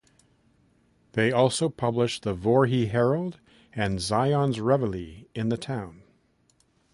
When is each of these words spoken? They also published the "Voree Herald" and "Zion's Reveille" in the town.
They 1.11 1.31
also 1.31 1.69
published 1.69 2.23
the 2.23 2.33
"Voree 2.35 2.89
Herald" 2.89 3.39
and 3.71 4.01
"Zion's 4.01 4.59
Reveille" 4.59 5.25
in 5.35 5.49
the 5.49 5.57
town. 5.57 6.01